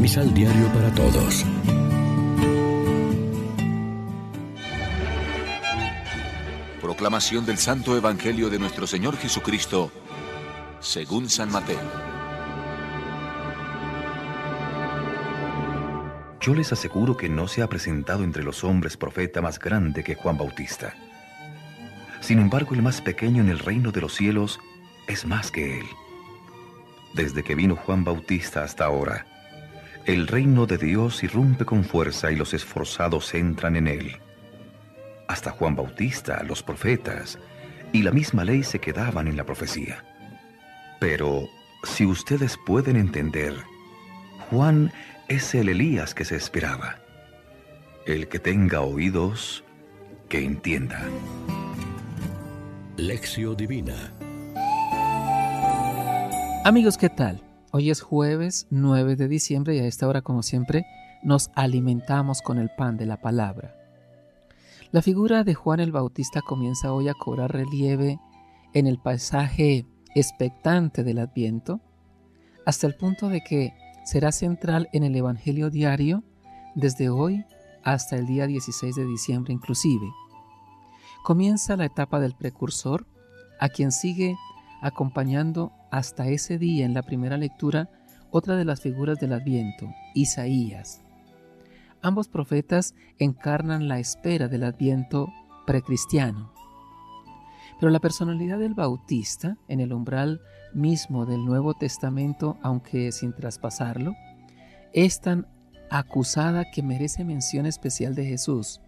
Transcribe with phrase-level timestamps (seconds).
[0.00, 1.44] Misal Diario para Todos.
[6.80, 9.90] Proclamación del Santo Evangelio de nuestro Señor Jesucristo,
[10.78, 11.80] según San Mateo.
[16.40, 20.14] Yo les aseguro que no se ha presentado entre los hombres profeta más grande que
[20.14, 20.94] Juan Bautista.
[22.20, 24.60] Sin embargo, el más pequeño en el reino de los cielos
[25.08, 25.86] es más que él.
[27.14, 29.26] Desde que vino Juan Bautista hasta ahora,
[30.08, 34.16] el reino de Dios irrumpe con fuerza y los esforzados entran en él.
[35.28, 37.38] Hasta Juan Bautista, los profetas
[37.92, 40.02] y la misma ley se quedaban en la profecía.
[40.98, 41.46] Pero,
[41.84, 43.54] si ustedes pueden entender,
[44.48, 44.90] Juan
[45.28, 46.96] es el Elías que se esperaba.
[48.06, 49.62] El que tenga oídos,
[50.30, 51.02] que entienda.
[52.96, 54.14] Lección Divina
[56.64, 57.47] Amigos, ¿qué tal?
[57.70, 60.86] Hoy es jueves 9 de diciembre y a esta hora, como siempre,
[61.22, 63.74] nos alimentamos con el pan de la palabra.
[64.90, 68.18] La figura de Juan el Bautista comienza hoy a cobrar relieve
[68.72, 71.82] en el paisaje expectante del Adviento,
[72.64, 76.24] hasta el punto de que será central en el Evangelio diario
[76.74, 77.44] desde hoy
[77.84, 80.06] hasta el día 16 de diciembre inclusive.
[81.22, 83.06] Comienza la etapa del precursor,
[83.60, 84.36] a quien sigue
[84.80, 87.90] acompañando hasta ese día en la primera lectura
[88.30, 91.02] otra de las figuras del Adviento, Isaías.
[92.02, 95.32] Ambos profetas encarnan la espera del Adviento
[95.66, 96.52] precristiano.
[97.80, 100.40] Pero la personalidad del Bautista, en el umbral
[100.74, 104.14] mismo del Nuevo Testamento, aunque sin traspasarlo,
[104.92, 105.46] es tan
[105.90, 108.80] acusada que merece mención especial de Jesús.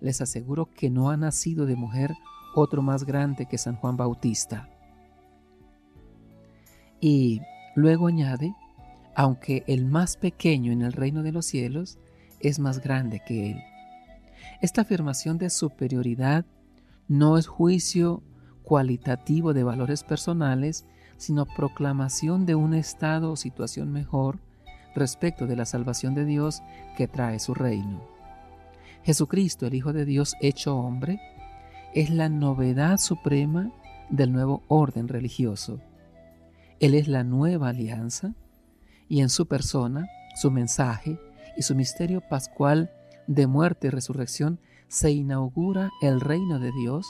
[0.00, 2.12] Les aseguro que no ha nacido de mujer
[2.54, 4.68] otro más grande que San Juan Bautista.
[7.04, 7.42] Y
[7.74, 8.54] luego añade,
[9.16, 11.98] aunque el más pequeño en el reino de los cielos
[12.38, 13.62] es más grande que él.
[14.60, 16.46] Esta afirmación de superioridad
[17.08, 18.22] no es juicio
[18.62, 24.38] cualitativo de valores personales, sino proclamación de un estado o situación mejor
[24.94, 26.62] respecto de la salvación de Dios
[26.96, 28.06] que trae su reino.
[29.02, 31.20] Jesucristo, el Hijo de Dios hecho hombre,
[31.94, 33.72] es la novedad suprema
[34.08, 35.80] del nuevo orden religioso
[36.82, 38.34] él es la nueva alianza
[39.08, 41.16] y en su persona, su mensaje
[41.56, 42.90] y su misterio pascual
[43.28, 47.06] de muerte y resurrección se inaugura el reino de Dios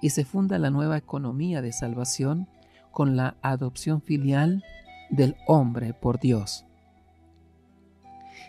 [0.00, 2.48] y se funda la nueva economía de salvación
[2.92, 4.62] con la adopción filial
[5.10, 6.64] del hombre por Dios.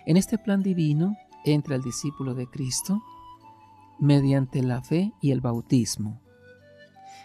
[0.05, 3.01] En este plan divino entra el discípulo de Cristo
[3.99, 6.22] mediante la fe y el bautismo.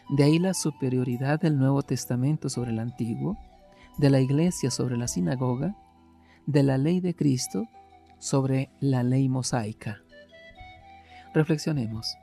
[0.09, 3.37] De ahí la superioridad del Nuevo Testamento sobre el Antiguo,
[3.99, 5.77] de la Iglesia sobre la sinagoga,
[6.47, 7.69] de la ley de Cristo
[8.19, 10.01] sobre la ley mosaica.
[11.35, 12.17] Reflexionemos.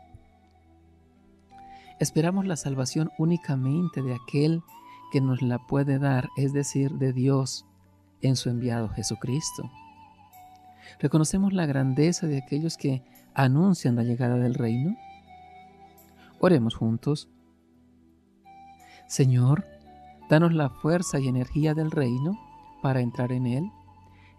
[2.00, 4.63] Esperamos la salvación únicamente de aquel
[5.12, 7.66] que nos la puede dar, es decir, de Dios
[8.22, 9.72] en su enviado Jesucristo.
[11.00, 13.03] Reconocemos la grandeza de aquellos que
[13.35, 14.97] anuncian la llegada del reino.
[16.40, 17.29] Oremos juntos.
[19.07, 19.66] Señor,
[20.29, 22.39] danos la fuerza y energía del reino
[22.81, 23.71] para entrar en él,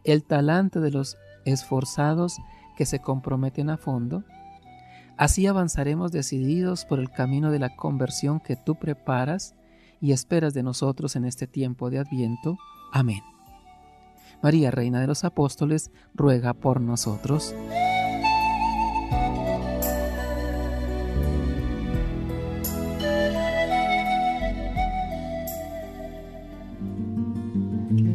[0.05, 2.39] el talante de los esforzados
[2.77, 4.25] que se comprometen a fondo.
[5.17, 9.55] Así avanzaremos decididos por el camino de la conversión que tú preparas
[10.01, 12.59] y esperas de nosotros en este tiempo de Adviento.
[12.93, 13.23] Amén.
[14.43, 17.55] María, Reina de los Apóstoles, ruega por nosotros.